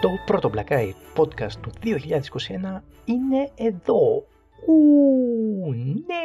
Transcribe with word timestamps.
Το 0.00 0.08
πρώτο 0.26 0.50
Black 0.54 0.68
Eye 0.68 0.92
podcast 1.16 1.52
του 1.62 1.70
2021 1.82 2.82
είναι 3.04 3.50
εδώ. 3.54 4.26
Ου, 4.66 5.72
ναι! 5.72 6.24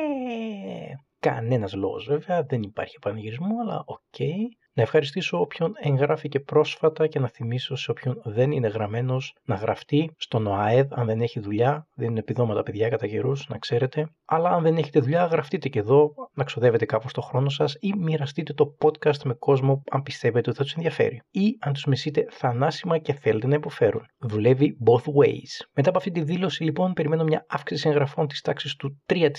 Κανένας 1.19 1.73
λόγος 1.73 2.05
βέβαια, 2.05 2.44
δεν 2.44 2.62
υπάρχει 2.62 2.99
πανηγυρισμού, 2.99 3.59
αλλά 3.62 3.83
OK. 3.86 3.99
Okay. 4.17 4.62
Να 4.75 4.83
ευχαριστήσω 4.83 5.39
όποιον 5.39 5.74
εγγράφηκε 5.81 6.40
πρόσφατα 6.40 7.08
και 7.08 7.19
να 7.19 7.28
θυμίσω 7.28 7.76
σε 7.76 7.92
όποιον 7.92 8.22
δεν 8.23 8.51
είναι 8.51 8.67
γραμμένος 8.67 9.35
να 9.46 9.55
γραφτεί 9.55 10.12
στον 10.17 10.47
ΟΑΕΔ 10.47 10.87
αν 10.94 11.05
δεν 11.05 11.22
έχει 11.22 11.40
δουλειά. 11.40 11.87
Δίνει 11.94 12.19
επιδόματα 12.19 12.63
παιδιά 12.63 12.90
κατά 12.90 13.08
καιρούς, 13.08 13.47
να 13.49 13.58
ξέρετε. 13.58 14.08
Αλλά 14.26 14.49
αν 14.49 14.63
δεν 14.63 14.78
έχετε 14.78 14.99
δουλειά, 14.99 15.26
γραφτείτε 15.26 15.69
και 15.69 15.79
εδώ 15.79 16.13
να 16.34 16.44
ξοδεύετε 16.44 16.86
κάπως 16.86 17.13
το 17.13 17.22
χρόνο 17.22 17.49
σας 17.49 17.77
ή 17.80 17.94
μοιραστείτε 17.98 18.54
το 18.54 18.77
podcast 18.81 19.17
με 19.23 19.34
κόσμο 19.34 19.84
αν 19.91 20.02
πιστεύετε 20.02 20.49
ότι 20.49 20.58
θα 20.58 20.63
τους 20.63 20.73
ενδιαφέρει. 20.73 21.21
Ή 21.31 21.58
αν 21.59 21.74
τους 21.74 21.85
μισείτε 21.86 22.26
θανάσιμα 22.30 22.98
και 22.98 23.13
θέλετε 23.13 23.48
να 23.48 23.55
υποφέρουν. 23.55 24.05
Δουλεύει 24.18 24.77
both 24.85 25.24
ways. 25.24 25.66
Μετά 25.74 25.90
από 25.90 25.98
αυτή 25.98 26.12
τη 26.12 26.21
δήλωση, 26.21 26.63
λοιπόν, 26.63 26.94
περιμένω 26.94 27.24
μια 27.24 27.46
αύξηση 27.49 27.90
εγγραφών 27.90 28.27
της 28.27 28.41
τάξης 28.41 28.76
του 28.76 29.02
3%, 29.05 29.30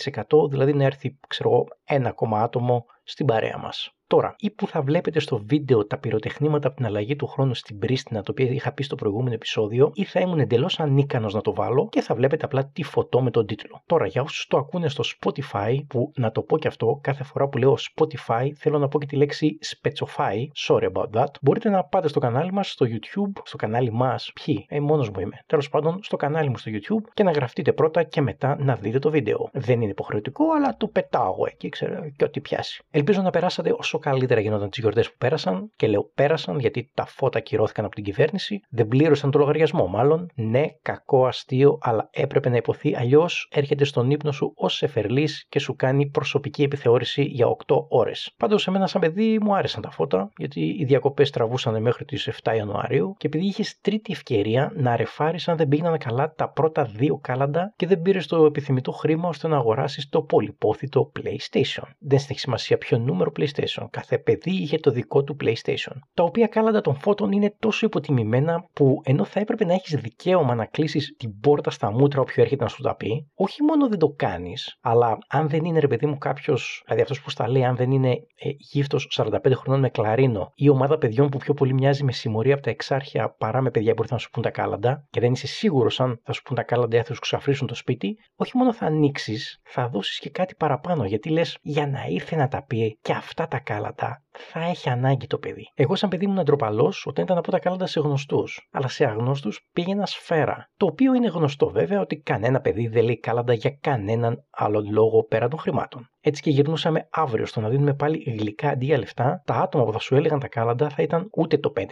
δηλαδή 0.50 0.72
να 0.72 0.84
έρθει, 0.84 1.18
ξέρω 1.28 1.50
εγώ, 1.50 1.66
ένα 1.84 2.08
ακόμα 2.08 2.42
άτομο 2.42 2.84
στην 3.04 3.26
παρέα 3.26 3.58
μας. 3.58 3.94
Τώρα, 4.06 4.34
ή 4.38 4.50
που 4.50 4.66
θα 4.66 4.82
βλέπετε 4.82 5.18
στο 5.20 5.42
βίντεο 5.46 5.86
τα 5.86 5.98
πυροτεχνήματα 5.98 6.66
από 6.66 6.76
την 6.76 6.86
αλλαγή 6.86 7.16
του 7.16 7.26
χρόνου 7.26 7.54
στην 7.54 7.78
Πρίστινα, 7.78 8.22
το 8.22 8.30
οποίο 8.30 8.46
είχα 8.46 8.72
πει 8.72 8.82
στο 8.82 8.94
προηγούμενο 8.94 9.34
επεισόδιο, 9.34 9.90
ή 9.94 10.04
θα 10.04 10.20
ήμουν 10.20 10.38
εντελώς 10.38 10.80
ανίκανος 10.80 11.34
να 11.34 11.40
το 11.40 11.54
βάλω 11.54 11.88
και 11.88 12.00
θα 12.00 12.14
βλέπετε 12.14 12.44
απλά 12.44 12.66
τη 12.66 12.82
φωτό 12.82 13.22
με 13.22 13.30
τον 13.30 13.46
τίτλο. 13.46 13.82
Τώρα, 13.86 14.06
για 14.06 14.22
όσους 14.22 14.46
το 14.46 14.56
ακούνε 14.56 14.88
στο 14.88 15.04
Spotify, 15.04 15.76
που 15.88 16.12
να 16.16 16.30
το 16.30 16.42
πω 16.42 16.58
και 16.58 16.68
αυτό, 16.68 16.98
κάθε 17.02 17.24
φορά 17.24 17.48
που 17.48 17.58
λέω 17.58 17.76
Spotify, 17.94 18.48
θέλω 18.56 18.78
να 18.78 18.88
πω 18.88 18.98
και 18.98 19.06
τη 19.06 19.16
λέξη 19.16 19.58
Spetsofy, 19.62 20.36
sorry 20.66 20.92
about 20.92 21.20
that, 21.20 21.30
μπορείτε 21.42 21.68
να 21.68 21.84
πάτε 21.84 22.08
στο 22.08 22.20
κανάλι 22.20 22.52
μας 22.52 22.70
στο 22.70 22.86
YouTube, 22.88 23.40
στο 23.44 23.56
κανάλι 23.56 23.92
μας, 23.92 24.32
ποιοι, 24.44 24.66
ε, 24.68 24.80
μόνος 24.80 25.10
μου 25.10 25.20
είμαι. 25.20 25.38
Τέλος 25.46 25.68
πάντων, 25.68 25.98
στο 26.02 26.16
κανάλι 26.16 26.48
μου 26.48 26.56
στο 26.56 26.70
YouTube 26.74 27.10
και 27.14 27.22
να 27.22 27.30
γραφτείτε 27.30 27.72
πρώτα 27.72 28.02
και 28.02 28.20
μετά 28.20 28.56
να 28.60 28.74
δείτε 28.74 28.98
το 28.98 29.10
βίντεο. 29.10 29.48
Δεν 29.52 29.80
είναι 29.80 29.90
υποχρεωτικό, 29.90 30.44
αλλά 30.56 30.76
το 30.76 30.86
πετάω 30.86 31.34
εκεί, 31.46 31.68
ξέρω, 31.68 32.10
και 32.16 32.24
ό,τι 32.24 32.40
πιάσει. 32.40 32.82
Ελπίζω 32.90 33.22
να 33.22 33.30
περάσατε 33.30 33.74
όσο 33.78 33.93
καλύτερα 33.98 34.40
γινόταν 34.40 34.70
τις 34.70 34.78
γιορτές 34.78 35.10
που 35.10 35.16
πέρασαν, 35.18 35.70
και 35.76 35.86
λέω 35.86 36.10
πέρασαν 36.14 36.58
γιατί 36.58 36.90
τα 36.94 37.06
φώτα 37.06 37.40
κυρώθηκαν 37.40 37.84
από 37.84 37.94
την 37.94 38.04
κυβέρνηση, 38.04 38.60
δεν 38.70 38.88
πλήρωσαν 38.88 39.30
το 39.30 39.38
λογαριασμό 39.38 39.86
μάλλον. 39.86 40.30
Ναι, 40.34 40.64
κακό 40.82 41.26
αστείο, 41.26 41.78
αλλά 41.80 42.08
έπρεπε 42.12 42.48
να 42.48 42.56
υποθεί, 42.56 42.96
αλλιώς 42.96 43.48
έρχεται 43.52 43.84
στον 43.84 44.10
ύπνο 44.10 44.32
σου 44.32 44.52
ως 44.56 44.82
εφερλής 44.82 45.46
και 45.48 45.58
σου 45.58 45.76
κάνει 45.76 46.06
προσωπική 46.10 46.62
επιθεώρηση 46.62 47.22
για 47.22 47.46
8 47.66 47.86
ώρες. 47.88 48.34
Πάντως, 48.36 48.66
εμένα 48.66 48.86
σαν 48.86 49.00
παιδί 49.00 49.38
μου 49.40 49.56
άρεσαν 49.56 49.82
τα 49.82 49.90
φώτα, 49.90 50.32
γιατί 50.36 50.60
οι 50.60 50.84
διακοπές 50.84 51.30
τραβούσαν 51.30 51.82
μέχρι 51.82 52.04
τις 52.04 52.26
7 52.42 52.54
Ιανουαρίου 52.56 53.14
και 53.18 53.26
επειδή 53.26 53.46
είχες 53.46 53.78
τρίτη 53.80 54.12
ευκαιρία 54.12 54.72
να 54.74 54.96
ρεφάρεις 54.96 55.48
αν 55.48 55.56
δεν 55.56 55.68
πήγαιναν 55.68 55.98
καλά 55.98 56.32
τα 56.36 56.50
πρώτα 56.50 56.84
δύο 56.84 57.18
κάλαντα 57.22 57.72
και 57.76 57.86
δεν 57.86 58.02
πήρες 58.02 58.26
το 58.26 58.44
επιθυμητό 58.44 58.92
χρήμα 58.92 59.28
ώστε 59.28 59.48
να 59.48 59.56
αγοράσεις 59.56 60.08
το 60.08 60.22
πολυπόθητο 60.22 61.12
PlayStation. 61.18 61.82
Δεν 61.98 62.18
έχει 62.28 62.38
σημασία 62.38 62.78
ποιο 62.78 62.98
νούμερο 62.98 63.32
PlayStation. 63.36 63.83
Κάθε 63.90 64.18
παιδί 64.18 64.50
είχε 64.50 64.78
το 64.78 64.90
δικό 64.90 65.24
του 65.24 65.36
PlayStation. 65.40 65.96
Τα 66.14 66.22
οποία 66.22 66.46
κάλαντα 66.46 66.80
των 66.80 66.94
φώτων 66.94 67.32
είναι 67.32 67.54
τόσο 67.58 67.86
υποτιμημένα 67.86 68.68
που 68.72 69.00
ενώ 69.04 69.24
θα 69.24 69.40
έπρεπε 69.40 69.64
να 69.64 69.72
έχεις 69.72 69.94
δικαίωμα 70.00 70.54
να 70.54 70.64
κλείσεις 70.64 71.14
την 71.18 71.40
πόρτα 71.40 71.70
στα 71.70 71.92
μούτρα 71.92 72.20
όποιο 72.20 72.42
έρχεται 72.42 72.62
να 72.62 72.68
σου 72.68 72.82
τα 72.82 72.96
πει, 72.96 73.30
όχι 73.34 73.62
μόνο 73.62 73.88
δεν 73.88 73.98
το 73.98 74.08
κάνεις, 74.08 74.78
αλλά 74.80 75.18
αν 75.28 75.48
δεν 75.48 75.64
είναι 75.64 75.78
ρε 75.78 75.86
παιδί 75.86 76.06
μου 76.06 76.18
κάποιος, 76.18 76.82
δηλαδή 76.84 77.02
αυτός 77.02 77.20
που 77.22 77.30
στα 77.30 77.48
λέει, 77.48 77.64
αν 77.64 77.76
δεν 77.76 77.90
είναι 77.90 78.10
ε, 78.10 78.48
γύφτος 78.58 79.18
45 79.18 79.52
χρονών 79.54 79.80
με 79.80 79.88
κλαρίνο 79.88 80.52
ή 80.54 80.68
ομάδα 80.68 80.98
παιδιών 80.98 81.28
που 81.28 81.38
πιο 81.38 81.54
πολύ 81.54 81.74
μοιάζει 81.74 82.04
με 82.04 82.12
συμμορία 82.12 82.54
από 82.54 82.62
τα 82.62 82.70
εξάρχεια 82.70 83.34
παρά 83.38 83.60
με 83.60 83.70
παιδιά 83.70 83.94
που 83.94 84.02
ήρθαν 84.02 84.16
να 84.16 84.22
σου 84.22 84.30
πούν 84.30 84.42
τα 84.42 84.50
κάλαντα 84.50 85.06
και 85.10 85.20
δεν 85.20 85.32
είσαι 85.32 85.46
σίγουρος 85.46 86.00
αν 86.00 86.20
θα 86.22 86.32
σου 86.32 86.42
πούν 86.42 86.56
τα 86.56 86.62
κάλαντα 86.62 86.96
ή 86.96 87.02
θα 87.02 87.14
σου 87.14 87.20
ξαφρίσουν 87.20 87.66
το 87.66 87.74
σπίτι, 87.74 88.16
όχι 88.36 88.56
μόνο 88.56 88.72
θα 88.72 88.86
ανοίξεις, 88.86 89.60
θα 89.62 89.88
δώσεις 89.88 90.18
και 90.18 90.30
κάτι 90.30 90.54
παραπάνω 90.54 91.04
γιατί 91.04 91.28
λες 91.28 91.58
για 91.62 91.86
να 91.86 92.04
ήρθε 92.08 92.36
να 92.36 92.48
τα 92.48 92.64
πει 92.64 92.98
και 93.02 93.12
αυτά 93.12 93.48
τα 93.48 93.58
ela 93.76 93.92
tá. 93.92 94.23
Θα 94.38 94.60
έχει 94.60 94.88
ανάγκη 94.88 95.26
το 95.26 95.38
παιδί. 95.38 95.70
Εγώ, 95.74 95.94
σαν 95.94 96.08
παιδί, 96.08 96.24
ήμουν 96.24 96.44
ντροπαλός 96.44 97.06
όταν 97.06 97.24
ήταν 97.24 97.38
από 97.38 97.50
τα 97.50 97.58
κάλαντα 97.58 97.86
σε 97.86 98.00
γνωστούς. 98.00 98.68
Αλλά 98.72 98.88
σε 98.88 99.04
αγνώστου 99.04 99.50
πήγαινα 99.72 100.06
σφαίρα. 100.06 100.70
Το 100.76 100.86
οποίο 100.86 101.14
είναι 101.14 101.28
γνωστό 101.28 101.70
βέβαια 101.70 102.00
ότι 102.00 102.20
κανένα 102.20 102.60
παιδί 102.60 102.86
δεν 102.86 103.04
λέει 103.04 103.20
κάλαντα 103.20 103.52
για 103.52 103.78
κανέναν 103.80 104.44
άλλο 104.50 104.84
λόγο 104.90 105.24
πέρα 105.24 105.48
των 105.48 105.58
χρημάτων. 105.58 106.08
Έτσι 106.26 106.42
και 106.42 106.50
γυρνούσαμε 106.50 107.08
αύριο 107.10 107.46
στο 107.46 107.60
να 107.60 107.68
δίνουμε 107.68 107.94
πάλι 107.94 108.36
γλυκά 108.38 108.68
αντί 108.68 108.84
για 108.84 108.98
λεφτά, 108.98 109.42
τα 109.44 109.54
άτομα 109.54 109.84
που 109.84 109.92
θα 109.92 109.98
σου 109.98 110.14
έλεγαν 110.14 110.38
τα 110.38 110.48
κάλαντα 110.48 110.88
θα 110.88 111.02
ήταν 111.02 111.28
ούτε 111.36 111.58
το 111.58 111.72
5% 111.76 111.82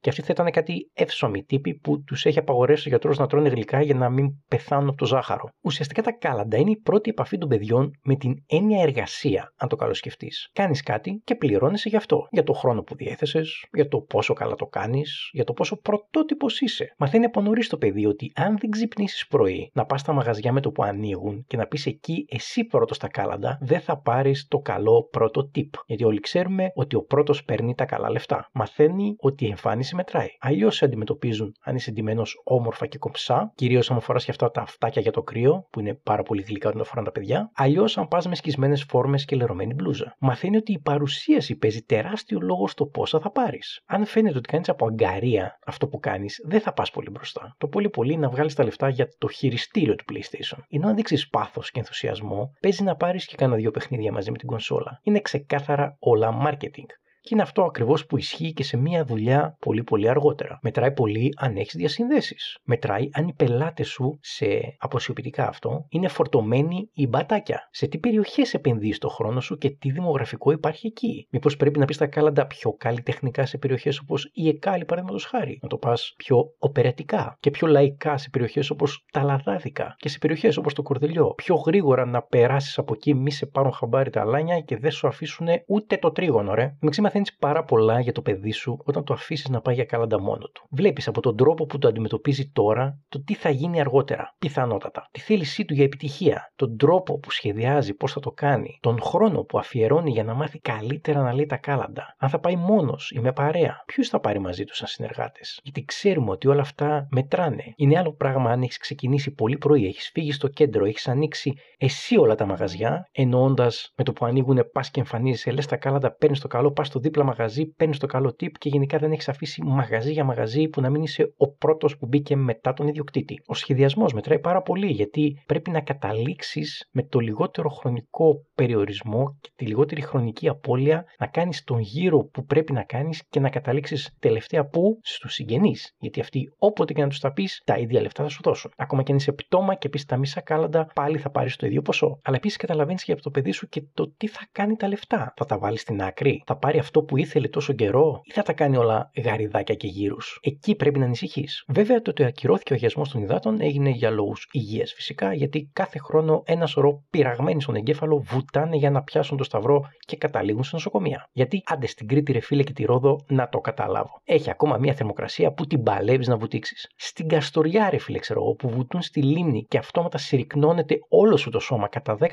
και 0.00 0.08
αυτοί 0.08 0.22
θα 0.22 0.28
ήταν 0.30 0.50
κάτι 0.50 0.90
εύσωμοι 0.94 1.44
τύποι 1.44 1.74
που 1.74 2.02
τους 2.02 2.24
έχει 2.24 2.38
απαγορεύσει 2.38 2.88
ο 2.88 2.90
γιατρός 2.90 3.18
να 3.18 3.26
τρώνε 3.26 3.48
γλυκά 3.48 3.82
για 3.82 3.94
να 3.94 4.08
μην 4.10 4.28
πεθάνουν 4.48 4.88
από 4.88 4.96
το 4.96 5.06
ζάχαρο. 5.06 5.48
Ουσιαστικά 5.60 6.02
τα 6.02 6.12
κάλαντα 6.12 6.56
είναι 6.56 6.70
η 6.70 6.76
πρώτη 6.76 7.10
επαφή 7.10 7.38
των 7.38 7.48
παιδιών 7.48 7.90
με 8.02 8.16
την 8.16 8.34
έννοια 8.46 8.82
εργασία, 8.82 9.52
αν 9.56 9.68
το 9.68 9.76
καλοσκεφτείς. 9.76 10.50
Κάνεις 10.52 10.82
κάτι 10.82 11.20
και 11.24 11.34
πληρώνεσαι 11.66 11.88
γι' 11.88 11.96
αυτό. 11.96 12.26
Για 12.30 12.42
το 12.42 12.52
χρόνο 12.52 12.82
που 12.82 12.94
διέθεσες, 12.94 13.64
για 13.72 13.88
το 13.88 14.00
πόσο 14.00 14.34
καλά 14.34 14.54
το 14.54 14.66
κάνεις, 14.66 15.30
για 15.32 15.44
το 15.44 15.52
πόσο 15.52 15.80
πρωτότυπος 15.80 16.60
είσαι. 16.60 16.94
Μαθαίνει 16.98 17.24
από 17.24 17.40
νωρίς 17.40 17.68
το 17.68 17.76
παιδί 17.76 18.06
ότι 18.06 18.32
αν 18.34 18.56
δεν 18.58 18.70
ξυπνήσεις 18.70 19.26
πρωί 19.26 19.70
να 19.74 19.84
πας 19.84 20.00
στα 20.00 20.12
μαγαζιά 20.12 20.52
με 20.52 20.60
το 20.60 20.70
που 20.70 20.82
ανοίγουν 20.82 21.44
και 21.46 21.56
να 21.56 21.66
πεις 21.66 21.86
εκεί 21.86 22.26
εσύ 22.28 22.64
πρώτος 22.64 22.96
στα 22.96 23.08
κάλαντα, 23.08 23.58
δεν 23.60 23.80
θα 23.80 24.00
πάρεις 24.00 24.46
το 24.48 24.58
καλό 24.58 25.08
πρώτο 25.10 25.50
tip. 25.54 25.68
Γιατί 25.86 26.04
όλοι 26.04 26.20
ξέρουμε 26.20 26.70
ότι 26.74 26.96
ο 26.96 27.02
πρώτος 27.02 27.44
παίρνει 27.44 27.74
τα 27.74 27.84
καλά 27.84 28.10
λεφτά. 28.10 28.48
Μαθαίνει 28.52 29.14
ότι 29.18 29.44
η 29.44 29.48
εμφάνιση 29.48 29.94
μετράει. 29.94 30.28
Αλλιώς 30.40 30.76
σε 30.76 30.84
αντιμετωπίζουν 30.84 31.52
αν 31.64 31.76
είσαι 31.76 31.90
ντυμένος 31.90 32.40
όμορφα 32.44 32.86
και 32.86 32.98
κομψά, 32.98 33.52
κυρίως 33.54 33.90
αν 33.90 34.00
φοράς 34.00 34.24
και 34.24 34.30
αυτά 34.30 34.50
τα 34.50 34.60
αυτάκια 34.60 35.02
για 35.02 35.12
το 35.12 35.22
κρύο, 35.22 35.66
που 35.70 35.80
είναι 35.80 35.94
πάρα 35.94 36.22
πολύ 36.22 36.42
γλυκά 36.42 36.68
όταν 36.68 36.84
φοράνε 36.84 37.06
τα 37.06 37.12
παιδιά. 37.12 37.50
Αλλιώς 37.54 37.98
αν 37.98 38.08
πας 38.08 38.26
με 38.28 38.34
σκισμένες 38.34 38.84
φόρμες 38.88 39.24
και 39.24 39.36
λερωμένη 39.36 39.74
μπλούζα. 39.74 40.16
Μαθαίνει 40.18 40.56
ότι 40.56 40.72
η 40.72 40.78
παρουσίαση 40.78 41.55
παίζει 41.56 41.82
τεράστιο 41.82 42.40
λόγο 42.40 42.68
στο 42.68 42.86
πόσα 42.86 43.20
θα 43.20 43.30
πάρεις. 43.30 43.82
Αν 43.86 44.06
φαίνεται 44.06 44.38
ότι 44.38 44.48
κάνεις 44.48 44.68
από 44.68 44.86
αγκαρία 44.86 45.58
αυτό 45.66 45.88
που 45.88 45.98
κάνεις, 45.98 46.40
δεν 46.44 46.60
θα 46.60 46.72
πας 46.72 46.90
πολύ 46.90 47.10
μπροστά. 47.10 47.54
Το 47.58 47.68
πολύ 47.68 47.90
πολύ 47.90 48.16
να 48.16 48.28
βγάλεις 48.28 48.54
τα 48.54 48.64
λεφτά 48.64 48.88
για 48.88 49.08
το 49.18 49.28
χειριστήριο 49.28 49.94
του 49.94 50.04
PlayStation. 50.12 50.58
Ενώ 50.68 50.88
αν 50.88 50.94
δείξεις 50.94 51.28
πάθος 51.28 51.70
και 51.70 51.78
ενθουσιασμό, 51.78 52.52
παίζει 52.60 52.82
να 52.82 52.96
πάρεις 52.96 53.26
και 53.26 53.36
κάνα 53.36 53.56
δύο 53.56 53.70
παιχνίδια 53.70 54.12
μαζί 54.12 54.30
με 54.30 54.36
την 54.36 54.48
κονσόλα. 54.48 55.00
Είναι 55.02 55.20
ξεκάθαρα 55.20 55.96
όλα 55.98 56.42
marketing. 56.46 56.86
Και 57.26 57.34
είναι 57.34 57.42
αυτό 57.42 57.62
ακριβώς 57.62 58.06
που 58.06 58.16
ισχύει 58.16 58.52
και 58.52 58.62
σε 58.62 58.76
μια 58.76 59.04
δουλειά 59.04 59.56
πολύ 59.60 59.84
πολύ 59.84 60.08
αργότερα. 60.08 60.58
Μετράει 60.62 60.92
πολύ 60.92 61.32
αν 61.36 61.56
έχεις 61.56 61.74
διασυνδέσεις. 61.74 62.58
Μετράει 62.64 63.08
αν 63.12 63.28
οι 63.28 63.34
πελάτες 63.34 63.88
σου, 63.88 64.18
σε 64.20 64.46
αποσιοποιητικά 64.78 65.48
αυτό, 65.48 65.86
είναι 65.88 66.08
φορτωμένοι 66.08 66.90
ή 66.92 67.06
μπατάκια. 67.06 67.68
Σε 67.70 67.86
τι 67.86 67.98
περιοχές 67.98 68.54
επενδύεις 68.54 68.98
το 68.98 69.08
χρόνο 69.08 69.40
σου 69.40 69.56
και 69.56 69.70
τι 69.70 69.90
δημογραφικό 69.90 70.50
υπάρχει 70.50 70.86
εκεί. 70.86 71.26
Μήπως 71.30 71.56
πρέπει 71.56 71.78
να 71.78 71.84
πεις 71.84 71.96
τα 71.96 72.06
κάλαντα 72.06 72.46
πιο 72.46 72.72
καλλιτεχνικά 72.72 73.46
σε 73.46 73.58
περιοχές 73.58 73.98
όπως 73.98 74.30
η 74.32 74.48
Εκάλη, 74.48 74.84
παραδείγματος 74.84 75.24
χάρη. 75.24 75.58
Να 75.62 75.68
το 75.68 75.76
πας 75.76 76.14
πιο 76.16 76.36
οπερατικά 76.58 77.36
και 77.40 77.50
πιο 77.50 77.66
λαϊκά 77.66 78.16
σε 78.16 78.30
περιοχές 78.30 78.70
όπως 78.70 79.04
τα 79.12 79.22
Λαδάδικα 79.22 79.94
και 79.98 80.08
σε 80.08 80.18
περιοχές 80.18 80.56
όπως 80.56 80.74
το 80.74 80.82
Κορδελιό. 80.82 81.32
Πιο 81.36 81.54
γρήγορα 81.54 82.06
να 82.06 82.22
περάσεις 82.22 82.78
από 82.78 82.92
εκεί, 82.94 83.14
μη 83.14 83.30
σε 83.30 83.46
πάρουν 83.46 83.72
χαμπάρι 83.72 84.10
τα 84.10 84.20
αλάνια 84.20 84.60
και 84.60 84.76
δεν 84.76 84.90
σου 84.90 85.06
αφήσουν 85.06 85.46
ούτε 85.66 85.96
το 85.96 86.10
τρίγωνο, 86.10 86.54
ρε 86.54 86.74
μαθαίνεις 87.16 87.36
πάρα 87.36 87.64
πολλά 87.64 88.00
για 88.00 88.12
το 88.12 88.22
παιδί 88.22 88.50
σου 88.50 88.78
όταν 88.84 89.04
το 89.04 89.12
αφήσεις 89.14 89.48
να 89.48 89.60
πάει 89.60 89.74
για 89.74 89.84
κάλαντα 89.84 90.20
μόνο 90.20 90.46
του. 90.46 90.66
Βλέπεις 90.70 91.08
από 91.08 91.20
τον 91.20 91.36
τρόπο 91.36 91.66
που 91.66 91.78
το 91.78 91.88
αντιμετωπίζει 91.88 92.50
τώρα 92.50 92.98
το 93.08 93.22
τι 93.22 93.34
θα 93.34 93.50
γίνει 93.50 93.80
αργότερα, 93.80 94.34
πιθανότατα. 94.38 95.08
Τη 95.10 95.20
θέλησή 95.20 95.64
του 95.64 95.74
για 95.74 95.84
επιτυχία, 95.84 96.52
τον 96.56 96.76
τρόπο 96.76 97.18
που 97.18 97.30
σχεδιάζει, 97.30 97.94
πώς 97.94 98.12
θα 98.12 98.20
το 98.20 98.30
κάνει, 98.30 98.78
τον 98.80 99.00
χρόνο 99.00 99.42
που 99.42 99.58
αφιερώνει 99.58 100.10
για 100.10 100.24
να 100.24 100.34
μάθει 100.34 100.58
καλύτερα 100.58 101.22
να 101.22 101.32
λέει 101.32 101.46
τα 101.46 101.56
κάλαντα. 101.56 102.14
Αν 102.18 102.28
θα 102.28 102.38
πάει 102.38 102.56
μόνος 102.56 103.10
ή 103.10 103.20
με 103.20 103.32
παρέα, 103.32 103.82
ποιου 103.86 104.04
θα 104.04 104.20
πάρει 104.20 104.38
μαζί 104.38 104.64
τους 104.64 104.76
σαν 104.76 104.86
συνεργάτες; 104.86 105.60
Γιατί 105.62 105.84
ξέρουμε 105.84 106.30
ότι 106.30 106.48
όλα 106.48 106.60
αυτά 106.60 107.06
μετράνε. 107.10 107.72
Είναι 107.76 107.98
άλλο 107.98 108.12
πράγμα 108.12 108.50
αν 108.50 108.62
έχεις 108.62 108.78
ξεκινήσει 108.78 109.30
πολύ 109.30 109.58
πρωί, 109.58 109.86
έχεις 109.86 110.10
φύγει 110.12 110.32
στο 110.32 110.48
κέντρο, 110.48 110.84
έχεις 110.84 111.08
ανοίξει 111.08 111.52
εσύ 111.78 112.16
όλα 112.16 112.34
τα 112.34 112.46
μαγαζιά, 112.46 113.08
εννοώντας 113.12 113.92
με 113.96 114.04
το 114.04 114.12
που 114.12 114.24
ανοίγουν 114.24 114.58
πας 114.72 114.90
και 114.90 115.00
εμφανίζεσαι, 115.00 115.50
λες 115.50 115.66
τα 115.66 115.76
κάλαντα, 115.76 116.12
παίρνεις 116.12 116.40
το 116.40 116.48
καλό, 116.48 116.72
πας 116.72 116.86
στο 116.86 117.00
δίπλα 117.06 117.24
μαγαζί, 117.24 117.66
παίρνεις 117.66 117.98
το 117.98 118.06
καλό 118.06 118.28
tip 118.28 118.52
και 118.58 118.68
γενικά 118.68 118.98
δεν 118.98 119.12
έχεις 119.12 119.28
αφήσει 119.28 119.62
μαγαζί 119.64 120.12
για 120.12 120.24
μαγαζί 120.24 120.68
που 120.68 120.80
να 120.80 120.90
μην 120.90 121.02
είσαι 121.02 121.34
ο 121.36 121.52
πρώτος 121.52 121.96
που 121.96 122.06
μπήκε 122.06 122.36
μετά 122.36 122.72
τον 122.72 122.86
ιδιοκτήτη. 122.88 123.42
Ο 123.46 123.54
σχεδιασμός 123.54 124.12
μετράει 124.12 124.38
πάρα 124.40 124.62
πολύ 124.62 124.86
γιατί 124.86 125.42
πρέπει 125.46 125.70
να 125.70 125.80
καταλήξεις 125.80 126.88
με 126.92 127.02
το 127.02 127.18
λιγότερο 127.18 127.68
χρονικό 127.68 128.34
περιορισμό 128.54 129.36
και 129.40 129.50
τη 129.56 129.66
λιγότερη 129.66 130.00
χρονική 130.00 130.48
απώλεια 130.48 131.04
να 131.18 131.26
κάνεις 131.26 131.64
τον 131.64 131.78
γύρο 131.78 132.18
που 132.18 132.44
πρέπει 132.44 132.72
να 132.72 132.82
κάνεις 132.82 133.22
και 133.28 133.40
να 133.40 133.48
καταλήξεις 133.48 134.16
τελευταία 134.18 134.68
που 134.68 134.98
στους 135.02 135.32
συγγενείς. 135.32 135.94
Γιατί 135.98 136.20
αυτοί 136.20 136.52
όποτε 136.58 136.92
και 136.92 137.02
να 137.02 137.08
τους 137.08 137.20
τα 137.20 137.32
πεις, 137.32 137.62
τα 137.64 137.78
ίδια 137.78 138.00
λεφτά 138.00 138.22
θα 138.22 138.28
σου 138.28 138.40
δώσουν. 138.42 138.70
Ακόμα 138.76 139.02
και 139.02 139.12
αν 139.12 139.18
είσαι 139.18 139.32
πτώμα 139.32 139.74
και 139.74 139.88
πεις 139.88 140.04
τα 140.04 140.16
μισά 140.16 140.40
κάλαντα, 140.40 140.86
πάλι 140.94 141.18
θα 141.18 141.30
πάρεις 141.30 141.56
το 141.56 141.66
ίδιο 141.66 141.82
ποσό. 141.82 142.20
Αλλά 142.22 142.36
επίσης 142.36 142.56
καταλαβαίνεις 142.56 143.04
και 143.04 143.12
από 143.12 143.22
το 143.22 143.30
παιδί 143.30 143.50
σου 143.50 143.68
και 143.68 143.82
το 143.94 144.12
τι 144.16 144.26
θα 144.26 144.48
κάνει 144.52 144.76
τα 144.76 144.88
λεφτά. 144.88 145.32
Θα 145.36 145.44
τα 145.44 145.58
βάλεις 145.58 145.80
στην 145.80 146.02
άκρη, 146.02 146.42
θα 146.46 146.56
πάρει 146.56 146.78
αυτό 146.78 146.95
αυτό 146.96 147.08
που 147.08 147.16
ήθελε 147.16 147.48
τόσο 147.48 147.72
καιρό, 147.72 148.20
ή 148.24 148.32
θα 148.32 148.42
τα 148.42 148.52
κάνει 148.52 148.76
όλα 148.76 149.10
γαριδάκια 149.24 149.74
και 149.74 149.86
γύρους. 149.86 150.38
Εκεί 150.42 150.74
πρέπει 150.74 150.98
να 150.98 151.04
ανησυχείς. 151.04 151.64
Βέβαια, 151.68 152.02
το 152.02 152.10
ότι 152.10 152.24
ακυρώθηκε 152.24 152.72
ο 152.72 152.76
αγιασμός 152.76 153.08
των 153.08 153.22
υδάτων 153.22 153.60
έγινε 153.60 153.90
για 153.90 154.10
λόγους 154.10 154.48
υγείας 154.52 154.92
φυσικά, 154.92 155.34
γιατί 155.34 155.70
κάθε 155.72 155.98
χρόνο 155.98 156.42
ένα 156.46 156.66
σωρό 156.66 157.02
πειραγμένοι 157.10 157.62
στον 157.62 157.74
εγκέφαλο 157.74 158.18
βουτάνε 158.18 158.76
για 158.76 158.90
να 158.90 159.02
πιάσουν 159.02 159.36
το 159.36 159.44
σταυρό 159.44 159.88
και 160.06 160.16
καταλήγουν 160.16 160.64
σε 160.64 160.70
νοσοκομεία. 160.72 161.28
Γιατί 161.32 161.62
άντε 161.66 161.86
στην 161.86 162.08
Κρήτη, 162.08 162.32
ρε 162.32 162.40
φίλε 162.40 162.62
και 162.62 162.72
τη 162.72 162.84
Ρόδο, 162.84 163.24
να 163.28 163.48
το 163.48 163.58
καταλάβω. 163.58 164.20
Έχει 164.24 164.50
ακόμα 164.50 164.76
μια 164.76 164.94
θερμοκρασία 164.94 165.52
που 165.52 165.66
την 165.66 165.82
παλεύεις 165.82 166.28
να 166.28 166.36
βουτήξεις. 166.36 166.86
Στην 166.96 167.28
Καστοριά, 167.28 167.90
ρε 167.90 167.98
φίλε, 167.98 168.18
ξέρω 168.18 168.40
εγώ, 168.42 168.54
που 168.54 168.68
βουτούν 168.68 169.02
στη 169.02 169.22
λίμνη 169.22 169.66
και 169.68 169.78
αυτόματα 169.78 170.18
συρρυκνώνεται 170.18 170.98
όλο 171.08 171.36
σου 171.36 171.50
το 171.50 171.58
σώμα 171.58 171.88
κατά 171.88 172.16
10%. 172.20 172.28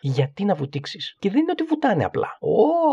Γιατί 0.00 0.44
να 0.44 0.54
βουτήξεις; 0.54 1.16
Και 1.18 1.30
δεν 1.30 1.40
είναι 1.40 1.50
ότι 1.50 1.62
βουτάνε 1.62 2.04
απλά. 2.04 2.28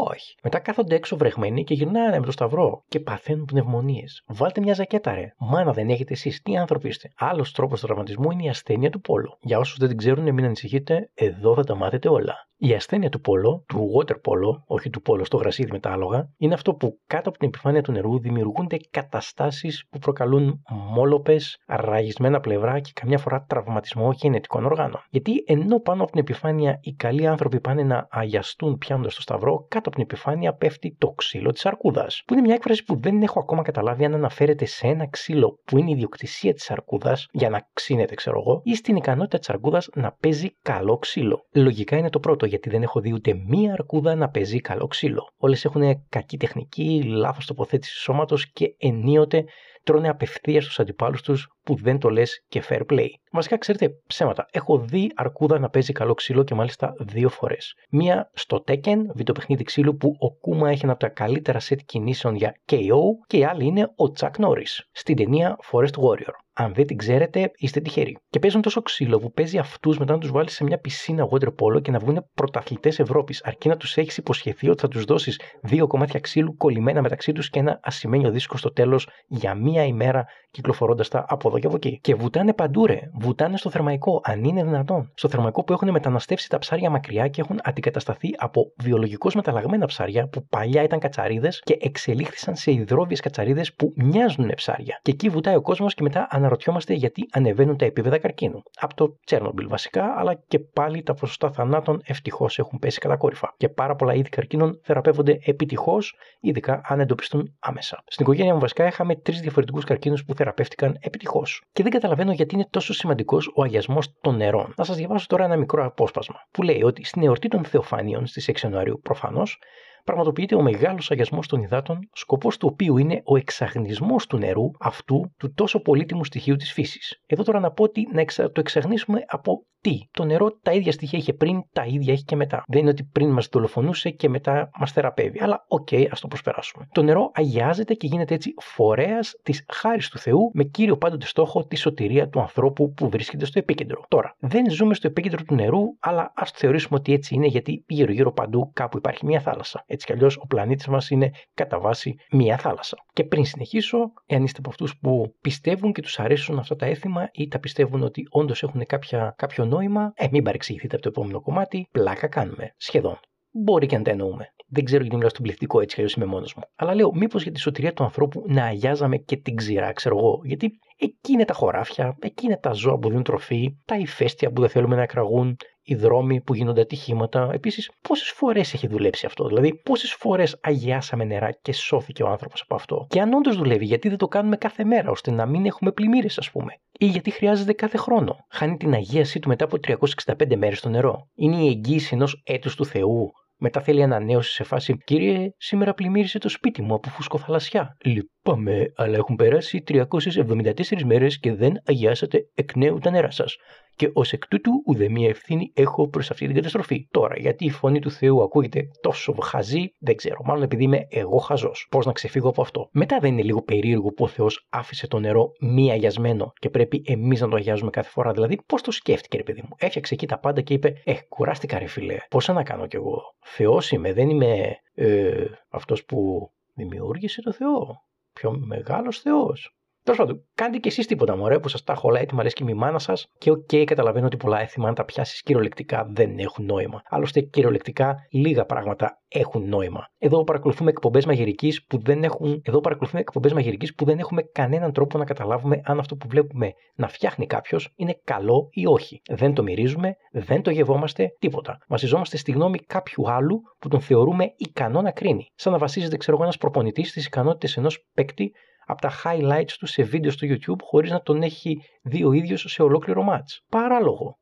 Όχι. 0.10 0.36
Μετά 0.44 0.60
κάθονται 0.82 0.96
έξω 0.96 1.18
βρεγμένοι 1.18 1.64
και 1.64 1.74
γυρνάνε 1.74 2.20
με 2.20 2.26
το 2.26 2.32
σταυρό 2.32 2.84
και 2.88 3.00
παθαίνουν 3.00 3.46
πνευμονίες. 3.46 4.24
Βάλτε 4.28 4.62
μια 4.62 4.74
ζακέτα, 4.74 5.14
ρε. 5.14 5.34
Μάνα 5.38 5.74
δεν 5.74 5.90
έχετε 5.90 6.14
εσείς. 6.14 6.42
Τι 6.42 6.58
άνθρωποι 6.58 6.88
είστε. 6.88 7.12
Άλλος 7.18 7.52
τρόπος 7.52 7.82
τραυματισμού 7.82 8.32
είναι 8.32 8.44
η 8.44 8.50
ασθένεια 8.50 8.90
του 8.90 9.02
πόλου. 9.02 9.38
Για 9.42 9.60
όσους 9.60 9.78
δεν 9.78 9.88
την 9.88 9.98
ξέρουν, 9.98 10.34
μην 10.34 10.46
ανησυχείτε, 10.46 11.10
εδώ 11.14 11.56
θα 11.56 11.64
τα 11.64 11.76
μάθετε 11.76 12.10
όλα. 12.10 12.36
Η 12.64 12.74
ασθένεια 12.74 13.10
του 13.10 13.22
πόλο, 13.22 13.64
του 13.68 13.92
water 13.96 14.14
polo, 14.14 14.62
όχι 14.66 14.90
του 14.90 15.02
πόλο 15.02 15.26
στο 15.26 15.38
γρασίδι 15.38 15.72
με 15.72 15.80
τα 15.80 15.92
άλογα, 15.92 16.30
είναι 16.38 16.54
αυτό 16.54 16.74
που 16.74 17.00
κάτω 17.08 17.30
από 17.30 17.38
την 17.38 17.48
επιφάνεια 17.48 17.82
του 17.82 17.92
νερού 17.92 18.20
δημιουργούνται 18.20 18.78
καταστάσεις 18.92 19.86
που 19.90 20.00
προκαλούν 20.00 20.62
μόλοπες, 20.94 21.58
ραγισμένα 21.66 22.40
πλευρά 22.40 22.80
και 22.80 22.92
καμιά 22.94 23.18
φορά 23.18 23.46
τραυματισμό 23.48 24.12
γενετικών 24.12 24.66
οργάνων. 24.66 25.04
Γιατί 25.10 25.44
ενώ 25.48 25.80
πάνω 25.80 26.02
από 26.02 26.12
την 26.12 26.20
επιφάνεια 26.20 26.80
οι 26.82 26.94
καλοί 26.94 27.28
άνθρωποι 27.28 27.60
πάνε 27.60 27.84
να 27.84 28.08
αγιαστούν 28.10 28.78
πιάνοντας 28.78 29.16
το 29.16 29.22
σταυρό, 29.22 29.66
κάτω 29.68 29.90
από 29.90 29.92
την 29.92 30.02
επιφάνεια 30.02 30.54
πέφτει 30.54 30.96
το 30.98 31.12
ξύλο 31.12 31.52
της 31.52 31.66
αρκούδας. 31.66 32.24
Που 32.26 32.34
είναι 32.34 32.42
μια 32.42 32.54
έκφραση 32.56 32.84
που 32.84 33.00
δεν 33.00 33.22
έχω 33.22 33.40
ακόμα 33.40 33.62
καταλάβει 33.62 34.06
αν 34.06 34.14
αναφέρεται 34.14 34.66
σε 34.66 34.88
ένα 34.88 35.08
ξύλο 35.10 35.60
που 35.66 35.78
είναι 35.78 35.90
η 35.90 35.94
ιδιοκτησία 35.94 36.54
της 36.54 36.72
αρκούδας 36.72 37.28
για 37.32 37.50
να 37.50 37.70
ξύνεται, 37.74 38.16
ξέρω 38.16 38.40
εγώ, 38.40 38.62
ή 38.64 38.76
στην 38.76 38.96
ικανότητα 38.96 39.38
της 39.38 39.50
αρκούδας 39.50 39.90
να 39.96 40.12
παίζει 40.12 40.50
καλό 40.62 40.98
ξύλο. 40.98 41.46
Λογικά 41.54 41.98
είναι 41.98 42.10
το 42.10 42.20
πρώτο 42.20 42.50
γιατί 42.52 42.70
δεν 42.70 42.84
έχω 42.84 43.00
δει 43.00 43.14
ούτε 43.14 43.34
μία 43.34 43.74
αρκούδα 43.74 44.16
να 44.16 44.30
παίζει 44.30 44.60
καλό 44.62 44.88
ξύλο. 44.88 45.30
Όλες 45.38 45.66
έχουν 45.66 46.06
κακή 46.10 46.38
τεχνική, 46.38 47.04
λάθος 47.04 47.46
τοποθέτηση 47.46 47.96
σώματος 47.98 48.52
και 48.52 48.76
ενίοτε 48.78 49.46
τρώνε 49.84 50.10
απευθείας 50.10 50.64
στους 50.64 50.80
αντιπάλους 50.80 51.22
τους 51.22 51.48
που 51.64 51.76
δεν 51.76 52.00
το 52.00 52.10
λες 52.10 52.46
και 52.48 52.64
fair 52.70 52.82
play. 52.90 53.08
Βασικά, 53.32 53.58
ξέρετε, 53.58 53.90
ψέματα. 54.08 54.46
Έχω 54.52 54.78
δει 54.78 55.12
αρκούδα 55.16 55.60
να 55.60 55.70
παίζει 55.70 55.92
καλό 55.92 56.14
ξύλο 56.14 56.44
και 56.44 56.56
μάλιστα 56.56 56.94
δύο 57.00 57.30
φορές. 57.30 57.74
Μία 57.90 58.30
στο 58.34 58.64
Tekken, 58.68 58.98
βιντεοπαιχνίδι 59.14 59.64
ξύλου 59.64 59.96
που 59.96 60.16
ο 60.20 60.32
Κούμα 60.36 60.70
έχει 60.70 60.82
ένα 60.84 60.92
από 60.92 61.02
τα 61.02 61.10
καλύτερα 61.10 61.60
σετ 61.60 61.80
κινήσεων 61.86 62.36
για 62.36 62.56
KO, 62.72 63.00
και 63.28 63.38
η 63.38 63.44
άλλη 63.44 63.66
είναι 63.66 63.84
ο 63.84 64.14
Chuck 64.20 64.46
Norris 64.46 64.80
στην 64.92 65.16
ταινία 65.16 65.58
Forest 65.72 65.84
Warrior. 65.86 66.34
Αν 66.54 66.74
δεν 66.74 66.86
την 66.86 66.98
ξέρετε, 66.98 67.52
είστε 67.56 67.80
τυχεροί. 67.80 68.18
Και 68.30 68.40
παίζουν 68.40 68.62
τόσο 68.62 68.82
ξύλο 68.82 69.20
που 69.20 69.32
παίζει 69.32 69.58
αυτούς 69.58 69.98
μετά 69.98 70.14
να 70.14 70.20
τους 70.20 70.32
βάλεις 70.32 70.54
σε 70.54 70.64
μια 70.64 70.80
πισίνα 70.80 71.28
water 71.32 71.48
polo 71.48 71.82
και 71.82 71.92
να 71.92 72.00
βγουν 72.00 72.26
πρωταθλητές 72.34 73.00
Ευρώπης, 73.00 73.44
αρκεί 73.44 73.68
να 73.68 73.78
τους 73.78 73.98
έχεις 73.98 74.18
υποσχεθεί 74.18 74.70
ότι 74.70 74.82
θα 74.82 74.88
τους 74.88 75.04
δώσεις 75.04 75.40
δύο 75.62 75.88
κομμάτια 75.88 76.20
ξύλου 76.20 76.56
κολλημένα 76.56 77.02
μεταξύ 77.02 77.32
τους 77.32 77.50
και 77.50 77.60
ένα 77.60 77.80
ασημένιο 77.84 78.32
δίσκο 78.32 78.58
στο 78.58 78.72
τέλος 78.72 79.10
για 79.28 79.56
μία 79.56 79.71
ημέρα 79.80 80.26
κυκλοφορώντας 80.52 81.08
τα 81.08 81.26
από 81.28 81.48
εδώ 81.48 81.60
και 81.60 81.68
από 81.68 81.76
εκεί. 81.76 82.00
Και 82.02 82.16
βουτάνε 82.16 82.54
παντού, 82.54 82.86
ρε. 82.86 83.00
Βουτάνε 83.14 83.58
στο 83.58 83.70
θερμαϊκό, 83.70 84.22
αν 84.24 84.44
είναι 84.44 84.64
δυνατόν. 84.64 85.12
Στο 85.14 85.28
θερμαϊκό 85.28 85.64
που 85.64 85.74
έχουν 85.74 85.90
μεταναστεύσει 85.92 86.50
τα 86.50 86.58
ψάρια 86.58 86.90
μακριά 86.90 87.28
και 87.28 87.42
έχουν 87.42 87.60
αντικατασταθεί 87.64 88.30
από 88.38 88.74
βιολογικώς 88.78 89.36
μεταλλαγμένα 89.36 89.86
ψάρια 89.86 90.28
που 90.28 90.46
παλιά 90.48 90.84
ήταν 90.84 91.00
κατσαρίδες 91.00 91.62
και 91.64 91.78
εξελίχθησαν 91.82 92.56
σε 92.56 92.72
υδρόβιες 92.72 93.20
κατσαρίδες 93.20 93.74
που 93.74 93.94
μοιάζουν 93.96 94.52
ψάρια. 94.56 95.00
Και 95.02 95.12
εκεί 95.12 95.30
βουτάει 95.30 95.56
ο 95.56 95.62
κόσμος 95.62 95.94
και 95.94 96.04
μετά 96.04 96.28
αναρωτιόμαστε 96.30 96.94
γιατί 96.94 97.28
ανεβαίνουν 97.32 97.78
τα 97.78 97.86
επίπεδα 97.86 98.18
καρκίνου. 98.18 98.64
Από 98.80 98.96
το 98.96 99.18
Τσέρνομπιλ 99.26 99.68
βασικά, 99.68 100.14
αλλά 100.18 100.34
και 100.48 100.60
πάλι 100.60 101.04
τα 101.04 101.14
ποσοστά 101.14 101.52
θανάτων 101.52 102.02
ευτυχώς 102.04 102.60
έχουν 102.60 102.80
πέσει 102.80 103.00
κατακόρυφα. 103.00 103.54
Και 103.58 103.70
πάρα 103.70 103.96
πολλά 103.96 104.14
είδη 104.14 104.30
καρκίνων 104.30 104.80
θεραπεύονται 104.84 105.40
επιτυχώς, 105.46 106.16
ειδικά 106.40 106.82
αν 106.84 107.00
εντοπιστούν 107.00 107.56
άμεσα. 107.60 108.04
Στην 108.08 108.26
οικογένεια 108.26 108.54
μου 108.54 108.60
βασικά 108.60 108.88
είχαμε 108.88 109.16
τρεις 109.16 109.42
διαφορετικού 109.62 109.94
καρκίνους 109.94 110.26
που 110.26 110.34
θεραπεύτηκαν 110.34 110.98
επιτυχώς. 111.00 111.64
Και 111.74 111.84
δεν 111.84 111.92
καταλαβαίνω 111.92 112.32
γιατί 112.32 112.56
είναι 112.56 112.68
τόσο 112.70 112.94
σημαντικός 112.94 113.52
ο 113.56 113.64
αγιασμός 113.64 114.14
των 114.22 114.36
νερών. 114.36 114.74
Να 114.78 114.84
σας 114.84 114.96
διαβάσω 114.96 115.28
τώρα 115.28 115.44
ένα 115.44 115.56
μικρό 115.56 115.86
απόσπασμα 115.86 116.36
που 116.52 116.62
λέει 116.64 116.84
ότι 116.84 117.04
στην 117.04 117.24
εορτή 117.24 117.48
των 117.48 117.64
Θεοφάνιων 117.64 118.26
στις 118.26 118.50
6 118.52 118.60
Ιανουαρίου 118.64 119.00
προφανώς 119.04 119.60
πραγματοποιείται 120.04 120.56
ο 120.56 120.62
μεγάλος 120.62 121.12
αγιασμός 121.12 121.48
των 121.48 121.62
υδάτων, 121.62 122.00
σκοπός 122.14 122.58
του 122.58 122.68
οποίου 122.72 122.98
είναι 122.98 123.22
ο 123.24 123.38
εξαγνισμός 123.38 124.28
του 124.28 124.38
νερού 124.38 124.72
αυτού 124.80 125.34
του 125.38 125.54
τόσο 125.54 125.82
πολύτιμου 125.82 126.26
στοιχείου 126.26 126.56
της 126.56 126.72
φύσης. 126.74 127.22
Εδώ 127.26 127.44
τώρα 127.44 127.60
να 127.60 127.72
πω 127.72 127.84
ότι 127.84 128.08
να 128.12 128.26
το 128.26 128.60
εξαγνίσουμε 128.60 129.24
από 129.28 129.66
τι; 129.82 130.00
Το 130.12 130.26
νερό 130.26 130.58
τα 130.62 130.72
ίδια 130.72 130.92
στοιχεία 130.92 131.20
είχε 131.20 131.34
πριν, 131.34 131.62
τα 131.74 131.86
ίδια 131.86 132.14
έχει 132.14 132.24
και 132.24 132.36
μετά. 132.36 132.64
Δεν 132.68 132.82
είναι 132.82 132.90
ότι 132.90 133.04
πριν 133.04 133.30
μας 133.30 133.48
δολοφονούσε 133.48 134.10
και 134.10 134.30
μετά 134.30 134.70
μας 134.80 134.92
θεραπεύει. 134.92 135.42
Αλλά 135.42 135.66
OK, 135.68 135.88
okay, 135.92 136.08
ας 136.12 136.20
το 136.20 136.28
προσπεράσουμε. 136.28 136.88
Το 136.92 137.02
νερό 137.02 137.32
αγιάζεται 137.34 137.94
και 137.94 138.08
γίνεται 138.08 138.34
έτσι 138.34 138.54
φορέας 138.60 139.34
της 139.44 139.66
χάρης 139.72 140.10
του 140.10 140.18
Θεού 140.18 140.52
με 140.54 140.64
κύριο 140.64 140.98
πάντοτε 140.98 141.26
στόχο 141.26 141.66
τη 141.66 141.76
σωτηρία 141.76 142.30
του 142.30 142.40
ανθρώπου 142.40 142.94
που 142.94 143.10
βρίσκεται 143.10 143.46
στο 143.46 143.60
επίκεντρο. 143.60 144.06
Τώρα, 144.08 144.36
δεν 144.40 144.72
ζούμε 144.72 144.94
στο 144.94 145.08
επίκεντρο 145.08 145.44
του 145.44 145.56
νερού, 145.56 145.82
αλλά 146.00 146.32
ας 146.36 146.52
το 146.52 146.58
θεωρήσουμε 146.60 147.00
ότι 147.00 147.14
έτσι 147.14 147.36
είναι 147.36 147.48
γιατί 147.48 147.84
γύρω-γύρω 147.88 148.32
παντού 148.32 148.72
κάπου 148.74 148.98
υπάρχει 148.98 149.26
μια 149.26 149.40
θάλασσα. 149.40 149.84
Έτσι 149.92 150.06
κι 150.06 150.12
αλλιώς 150.12 150.38
ο 150.38 150.48
πλανήτης 150.48 150.88
μας 150.88 151.10
είναι 151.10 151.32
κατά 151.54 151.80
βάση 151.80 152.16
μια 152.32 152.58
θάλασσα. 152.58 152.98
Και 153.14 153.24
πριν 153.24 153.46
συνεχίσω, 153.46 153.98
εάν 154.26 154.44
είστε 154.44 154.60
από 154.60 154.70
αυτούς 154.70 154.98
που 154.98 155.36
πιστεύουν 155.42 155.92
και 155.94 156.02
τους 156.02 156.20
αρέσουν 156.20 156.60
αυτά 156.60 156.76
τα 156.76 156.86
έθιμα 156.86 157.30
ή 157.32 157.48
τα 157.48 157.60
πιστεύουν 157.60 158.04
ότι 158.04 158.28
όντως 158.30 158.64
έχουν 158.64 158.86
κάποια, 158.86 159.34
κάποιο 159.38 159.66
νόημα, 159.66 160.12
ε, 160.16 160.28
μην 160.32 160.44
παρεξηγηθείτε 160.44 160.96
από 160.96 161.04
το 161.04 161.10
επόμενο 161.10 161.42
κομμάτι, 161.42 161.88
πλάκα 161.92 162.28
κάνουμε. 162.28 162.74
Σχεδόν. 162.78 163.20
Μπορεί 163.54 163.86
και 163.86 163.98
να 163.98 164.04
τα 164.04 164.12
εννοούμε. 164.12 164.54
Δεν 164.68 164.84
ξέρω 164.84 165.00
γιατί 165.02 165.16
μιλάω 165.16 165.30
στον 165.32 165.44
πληθυντικό 165.44 165.82
έτσι 165.82 165.96
κι 165.96 166.02
αλλιώς 166.02 166.16
είμαι 166.16 166.26
μόνος 166.26 166.54
μου. 166.54 166.64
Αλλά 166.76 166.96
λέω, 166.96 167.12
μήπως 167.14 167.44
για 167.44 167.52
τη 167.52 167.60
σωτηρία 167.60 167.94
του 167.94 168.04
ανθρώπου 168.04 168.44
να 168.48 168.64
αγιάζαμε 168.64 169.18
και 169.18 169.38
την 169.38 169.56
ξηρά, 169.56 169.92
ξέρω 169.92 170.18
εγώ. 170.18 170.40
Γιατί 170.44 170.80
εκεί 171.02 171.32
είναι 171.32 171.46
τα 171.46 171.54
χωράφια, 171.54 172.18
εκεί 172.20 172.46
είναι 172.46 172.58
τα 172.58 172.72
ζώα 172.72 172.98
που 172.98 173.08
δίνουν 173.08 173.24
τροφή, 173.24 173.78
τα 173.86 173.98
ηφαίστεια 173.98 174.52
που 174.52 174.62
δεν 174.62 174.70
θέλουμε 174.70 174.96
να 174.96 175.02
εκραγούν, 175.02 175.58
οι 175.84 175.96
δρόμοι 175.96 176.42
που 176.42 176.56
γίνονται 176.56 176.82
ατυχήματα. 176.82 177.50
Επίσης, 177.54 177.92
πόσες 178.02 178.30
φορές 178.30 178.74
έχει 178.74 178.88
δουλέψει 178.88 179.26
αυτό, 179.26 179.48
δηλαδή 179.48 179.74
πόσες 179.76 180.14
φορές 180.14 180.58
αγιάσαμε 180.62 181.24
νερά 181.24 181.52
και 181.52 181.74
σώθηκε 181.74 182.24
ο 182.24 182.28
άνθρωπος 182.28 182.62
από 182.62 182.76
αυτό; 182.76 183.06
Και 183.10 183.20
αν 183.22 183.34
όντως 183.34 183.58
δουλεύει, 183.58 183.86
γιατί 183.86 184.10
δεν 184.10 184.18
το 184.18 184.28
κάνουμε 184.28 184.58
κάθε 184.58 184.84
μέρα, 184.84 185.10
ώστε 185.10 185.32
να 185.32 185.46
μην 185.46 185.66
έχουμε 185.66 185.92
πλημμύρες, 185.92 186.38
ας 186.38 186.52
πούμε; 186.52 186.74
Ή 187.00 187.06
γιατί 187.06 187.32
χρειάζεται 187.32 187.74
κάθε 187.74 187.98
χρόνο; 187.98 188.46
Χάνει 188.50 188.78
την 188.78 188.94
αγίασή 188.94 189.40
του 189.40 189.48
μετά 189.48 189.66
από 189.66 189.78
365 189.80 190.56
μέρες 190.56 190.78
στο 190.78 190.90
νερό; 190.90 191.28
Είναι 191.36 191.56
η 191.56 191.68
εγγύηση 191.68 192.16
ενός 192.16 192.42
έτους 192.46 192.76
του 192.76 192.86
Θεού 192.86 193.32
μετά 193.64 193.82
θέλει 193.82 194.04
ανανέωση 194.04 194.54
σε 194.54 194.64
φάση 194.64 194.98
«Κύριε, 195.04 195.50
σήμερα 195.58 195.94
πλημμύρισε 195.94 196.40
το 196.40 196.50
σπίτι 196.50 196.82
μου 196.82 196.94
από 196.94 197.10
φουσκοθαλασσιά». 197.10 197.98
«Λυπάμαι, 198.04 198.86
αλλά 198.96 199.16
έχουν 199.16 199.36
περάσει 199.36 199.84
374 199.88 201.04
μέρες 201.06 201.40
και 201.40 201.54
δεν 201.54 201.74
αγιάσατε 201.86 202.40
εκ 202.54 202.76
νέου 202.76 202.98
τα 202.98 203.10
νερά 203.12 203.32
σας 203.32 203.56
και 204.02 204.12
ως 204.14 204.34
εκ 204.34 204.48
τούτου 204.48 204.72
ουδέμια 204.86 205.30
ευθύνη 205.30 205.72
έχω 205.76 206.08
προς 206.08 206.32
αυτή 206.32 206.46
την 206.46 206.56
καταστροφή. 206.56 207.08
Τώρα, 207.12 207.36
γιατί 207.38 207.66
η 207.66 207.70
φωνή 207.70 208.00
του 208.00 208.12
Θεού 208.12 208.44
ακούγεται 208.44 208.90
τόσο 209.02 209.34
χαζή, 209.34 209.94
δεν 210.00 210.16
ξέρω. 210.16 210.42
Μάλλον 210.46 210.64
επειδή 210.64 210.84
είμαι 210.84 211.08
εγώ 211.10 211.38
χαζός. 211.38 211.88
Πώς 211.90 212.06
να 212.06 212.12
ξεφύγω 212.12 212.50
από 212.50 212.62
αυτό; 212.62 212.90
Μετά 212.92 213.20
δεν 213.20 213.32
είναι 213.32 213.42
λίγο 213.42 213.62
περίεργο 213.62 214.10
που 214.10 214.24
ο 214.24 214.28
Θεός 214.28 214.68
άφησε 214.70 215.08
το 215.08 215.20
νερό 215.20 215.52
μη 215.60 215.92
αγιασμένο 215.92 216.54
και 216.60 216.70
πρέπει 216.70 217.04
εμείς 217.06 217.42
να 217.42 217.48
το 217.48 217.56
αγιάζουμε 217.56 217.90
κάθε 217.90 218.10
φορά. 218.10 218.32
Δηλαδή, 218.32 218.58
πώς 218.66 218.82
το 218.82 218.92
σκέφτηκε, 218.92 219.38
ρε 219.38 219.44
παιδί 219.44 219.62
μου; 219.62 219.76
Έφτιαξε 219.78 220.14
εκεί 220.14 220.28
τα 220.28 220.40
πάντα 220.40 220.62
και 220.62 220.74
είπε, 220.74 220.94
Ε, 221.04 221.14
κουράστηκα, 221.30 221.80
ρε 221.80 221.88
φιλέ. 221.88 222.18
Πώς 222.30 222.48
να 222.48 222.64
κάνω 222.64 222.88
κι 222.88 222.96
εγώ; 222.96 223.22
Θεός 223.40 223.92
είμαι, 223.92 224.14
δεν 224.14 224.30
είμαι 224.30 224.78
ε, 224.94 225.46
αυτός 225.70 226.06
που 226.06 226.50
δημιούργησε 226.74 227.42
το 227.42 227.54
Θεό. 227.54 228.04
Πιο 228.34 228.52
μεγάλος 228.52 229.20
Θεός. 229.20 229.76
Τέλος 230.04 230.20
πάντων, 230.20 230.48
κάντε 230.56 230.78
κι 230.78 230.88
εσείς 230.88 231.08
τίποτα 231.08 231.36
μωρέ 231.36 231.60
που 231.60 231.68
σας 231.68 231.84
τα 231.84 231.94
έχω 231.94 232.08
όλα 232.08 232.20
έτοιμα, 232.20 232.44
λες 232.44 232.54
και 232.54 232.64
η 232.68 232.74
μάνα 232.74 233.00
σας. 233.00 233.28
Και 233.38 233.52
OK, 233.52 233.70
okay, 233.72 233.84
καταλαβαίνω 233.84 234.26
ότι 234.26 234.38
πολλά 234.38 234.60
έθιμα, 234.60 234.88
αν 234.88 234.94
τα 234.94 235.06
πιάσεις 235.06 235.42
κυριολεκτικά, 235.42 236.10
δεν 236.14 236.40
έχουν 236.40 236.66
νόημα. 236.66 237.02
Άλλωστε, 237.10 237.42
κυριολεκτικά, 237.42 238.16
λίγα 238.32 238.66
πράγματα 238.66 239.22
έχουν 239.28 239.68
νόημα. 239.68 240.08
Εδώ 240.18 240.44
παρακολουθούμε 240.44 240.90
εκπομπές 240.90 241.26
μαγειρικής 241.26 241.86
που 241.86 242.02
δεν 242.02 242.24
έχουν. 242.24 242.62
Εδώ 242.64 242.80
παρακολουθούμε 242.80 243.22
εκπομπές 243.22 243.54
μαγειρικής 243.54 243.96
που 243.96 244.06
δεν 244.06 244.20
έχουμε 244.20 244.42
κανέναν 244.42 244.94
τρόπο 244.94 245.18
να 245.18 245.26
καταλάβουμε 245.26 245.82
αν 245.84 246.00
αυτό 246.00 246.16
που 246.16 246.28
βλέπουμε 246.28 246.72
να 246.96 247.08
φτιάχνει 247.08 247.46
κάποιος 247.46 247.94
είναι 247.96 248.20
καλό 248.24 248.68
ή 248.72 248.86
όχι. 248.86 249.22
Δεν 249.30 249.54
το 249.54 249.64
μυρίζουμε, 249.64 250.16
δεν 250.32 250.62
το 250.62 250.70
γευόμαστε, 250.70 251.36
τίποτα. 251.40 251.78
Βασιζόμαστε 251.88 252.38
στη 252.38 252.52
γνώμη 252.52 252.78
κάποιου 252.78 253.32
άλλου 253.32 253.62
που 253.80 253.88
τον 253.88 254.02
θεωρούμε 254.02 254.54
ικανό 254.58 255.02
να 255.02 255.12
κρίνει. 255.12 255.46
Σαν 255.56 255.72
να 255.72 255.78
βασίζεται, 255.78 256.18
ξέρω 256.18 256.36
εγώ, 256.36 256.44
ένας 256.44 256.58
προπονητής 256.58 257.10
στις 257.10 257.26
ικανότητες 257.26 257.78
ενός 257.78 258.08
παίκτη 258.14 258.52
από 258.86 259.02
τα 259.02 259.12
highlights 259.24 259.72
του 259.80 259.86
σε 259.86 260.04
βίντεο 260.04 260.32
στο 260.32 260.48
YouTube 260.50 260.82
χωρίς 260.84 261.12
να 261.12 261.22
τον 261.22 261.42
έχει 261.42 261.82
δει 262.02 262.24
ο 262.24 262.32
ίδιος 262.32 262.66
σε 262.68 262.82
ολόκληρο 262.84 263.26
ματς. 263.30 263.60
Παράλογο. 263.70 264.40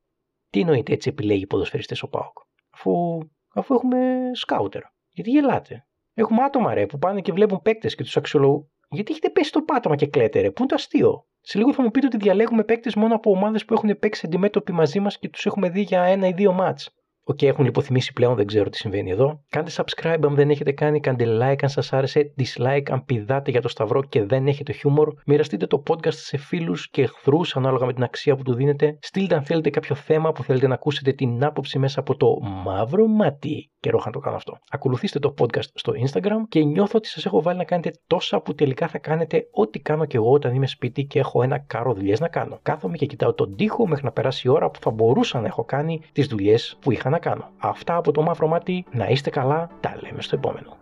Τι 0.49 0.59
εννοείται 0.59 0.93
έτσι 0.93 1.09
επιλέγει 1.09 1.47
ποδοσφαιριστές 1.47 2.01
ο 2.03 2.07
ΠΑΟΚ; 2.07 2.37
Αφού, 2.73 3.19
αφού 3.53 3.73
έχουμε 3.73 4.29
scouter. 4.33 4.81
Γιατί 5.11 5.29
γελάτε; 5.29 5.83
Έχουμε 6.13 6.43
άτομα 6.43 6.73
ρε 6.73 6.85
που 6.85 6.97
πάνε 6.97 7.21
και 7.21 7.31
βλέπουν 7.31 7.61
παίκτες 7.61 7.95
και 7.95 8.03
τους 8.03 8.17
αξιολογούν. 8.17 8.71
Γιατί 8.89 9.11
έχετε 9.11 9.29
πέσει 9.29 9.51
στο 9.51 9.61
πάτωμα 9.61 9.95
και 9.95 10.07
κλαίτε, 10.07 10.41
ρε; 10.41 10.51
Πού 10.51 10.55
είναι 10.59 10.67
το 10.67 10.75
αστείο; 10.75 11.25
Σε 11.41 11.57
λίγο 11.57 11.73
θα 11.73 11.81
μου 11.81 11.91
πείτε 11.91 12.05
ότι 12.05 12.17
διαλέγουμε 12.17 12.63
παίκτες 12.63 12.95
μόνο 12.95 13.15
από 13.15 13.31
ομάδες 13.31 13.65
που 13.65 13.73
έχουν 13.73 13.99
παίξει 13.99 14.25
αντιμέτωποι 14.25 14.71
μαζί 14.71 14.99
μας 14.99 15.19
και 15.19 15.29
τους 15.29 15.45
έχουμε 15.45 15.69
δει 15.69 15.81
για 15.81 16.03
ένα 16.03 16.27
ή 16.27 16.31
δύο 16.31 16.53
ματς. 16.53 16.89
OK, 17.29 17.37
okay, 17.41 17.45
έχουν 17.47 17.65
λιποθυμήσει 17.65 18.13
πλέον, 18.13 18.35
δεν 18.35 18.45
ξέρω 18.45 18.69
τι 18.69 18.77
συμβαίνει 18.77 19.11
εδώ. 19.11 19.41
Κάντε 19.49 19.71
subscribe 19.75 20.19
αν 20.25 20.35
δεν 20.35 20.49
έχετε 20.49 20.71
κάνει, 20.71 20.99
κάντε 20.99 21.25
like 21.41 21.59
αν 21.61 21.69
σας 21.69 21.93
άρεσε, 21.93 22.33
dislike 22.37 22.91
αν 22.91 23.05
πηδάτε 23.05 23.51
για 23.51 23.61
το 23.61 23.67
σταυρό 23.67 24.03
και 24.03 24.23
δεν 24.23 24.47
έχετε 24.47 24.73
χιούμορ. 24.73 25.13
Μοιραστείτε 25.25 25.67
το 25.67 25.83
podcast 25.89 26.13
σε 26.13 26.37
φίλους 26.37 26.89
και 26.89 27.01
εχθρούς 27.01 27.55
ανάλογα 27.55 27.85
με 27.85 27.93
την 27.93 28.03
αξία 28.03 28.35
που 28.35 28.43
του 28.43 28.53
δίνετε. 28.53 28.97
Στείλτε 29.01 29.35
αν 29.35 29.43
θέλετε 29.43 29.69
κάποιο 29.69 29.95
θέμα 29.95 30.31
που 30.31 30.43
θέλετε 30.43 30.67
να 30.67 30.73
ακούσετε 30.73 31.11
την 31.11 31.43
άποψη 31.43 31.79
μέσα 31.79 31.99
από 31.99 32.15
το 32.15 32.27
μαύρο 32.41 33.07
μάτι. 33.07 33.71
Καιρό 33.79 34.01
να 34.05 34.11
το 34.11 34.19
κάνω 34.19 34.35
αυτό. 34.35 34.57
Ακολουθήστε 34.69 35.19
το 35.19 35.33
podcast 35.39 35.67
στο 35.73 35.93
Instagram 36.05 36.47
και 36.49 36.63
νιώθω 36.63 36.97
ότι 36.97 37.07
σας 37.07 37.25
έχω 37.25 37.41
βάλει 37.41 37.57
να 37.57 37.63
κάνετε 37.63 37.91
τόσα 38.07 38.41
που 38.41 38.55
τελικά 38.55 38.87
θα 38.87 38.97
κάνετε 38.97 39.47
ό,τι 39.51 39.79
κάνω 39.79 40.05
και 40.05 40.17
εγώ 40.17 40.31
όταν 40.31 40.55
είμαι 40.55 40.67
σπίτι 40.67 41.03
και 41.03 41.19
έχω 41.19 41.43
ένα 41.43 41.59
κάρο 41.59 41.93
δουλειές 41.93 42.19
να 42.19 42.27
κάνω. 42.27 42.59
Κάθομαι 42.61 42.97
και 42.97 43.05
κοιτάω 43.05 43.33
τον 43.33 43.55
τοίχο 43.55 43.87
μέχρι 43.87 44.05
να 44.05 44.11
περάσει 44.11 44.47
η 44.47 44.49
ώρα 44.49 44.69
που 44.69 44.79
θα 44.79 44.91
μπορούσα 44.91 45.39
να 45.39 45.47
έχω 45.47 45.63
κάνει 45.63 46.01
τις 46.11 46.27
δουλειές 46.27 46.77
που 46.81 46.91
είχα 46.91 47.09
να 47.19 47.29
κάνω. 47.29 47.49
Αυτά 47.57 47.95
από 47.95 48.11
το 48.11 48.21
μαύρο 48.21 48.47
μάτι, 48.47 48.85
να 48.91 49.07
είστε 49.07 49.29
καλά, 49.29 49.69
τα 49.79 49.97
λέμε 50.01 50.21
στο 50.21 50.35
επόμενο. 50.35 50.77